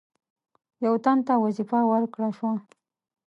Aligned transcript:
یو 0.85 0.95
تن 1.03 1.17
ته 1.27 1.33
وظیفه 1.45 1.79
ورکړه 1.91 2.29
شوه. 2.37 2.53